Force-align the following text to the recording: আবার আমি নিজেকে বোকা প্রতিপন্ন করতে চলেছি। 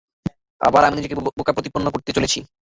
আবার 0.61 0.81
আমি 0.83 0.95
নিজেকে 0.97 1.15
বোকা 1.29 1.55
প্রতিপন্ন 1.55 1.85
করতে 1.91 2.11
চলেছি। 2.13 2.39